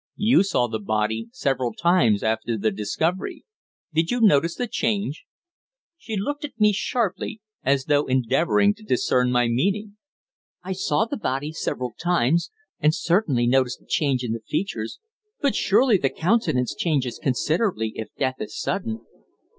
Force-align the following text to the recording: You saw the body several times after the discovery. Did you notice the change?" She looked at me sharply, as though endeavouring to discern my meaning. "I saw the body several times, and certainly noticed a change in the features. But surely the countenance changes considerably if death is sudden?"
You 0.17 0.41
saw 0.41 0.65
the 0.67 0.79
body 0.79 1.27
several 1.31 1.73
times 1.73 2.23
after 2.23 2.57
the 2.57 2.71
discovery. 2.71 3.45
Did 3.93 4.09
you 4.09 4.19
notice 4.19 4.55
the 4.55 4.65
change?" 4.65 5.25
She 5.95 6.15
looked 6.17 6.43
at 6.43 6.59
me 6.59 6.73
sharply, 6.73 7.39
as 7.63 7.85
though 7.85 8.07
endeavouring 8.07 8.73
to 8.73 8.83
discern 8.83 9.31
my 9.31 9.47
meaning. 9.47 9.97
"I 10.63 10.71
saw 10.71 11.05
the 11.05 11.17
body 11.17 11.51
several 11.53 11.93
times, 12.03 12.49
and 12.79 12.95
certainly 12.95 13.45
noticed 13.45 13.81
a 13.81 13.85
change 13.85 14.23
in 14.23 14.33
the 14.33 14.39
features. 14.41 14.99
But 15.39 15.53
surely 15.55 15.97
the 15.99 16.09
countenance 16.09 16.73
changes 16.73 17.19
considerably 17.21 17.91
if 17.95 18.09
death 18.17 18.37
is 18.39 18.59
sudden?" 18.59 19.05